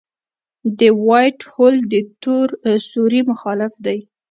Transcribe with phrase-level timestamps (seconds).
[0.79, 1.93] د وائټ هول د
[2.23, 2.47] تور
[2.89, 3.99] سوري مخالف دی.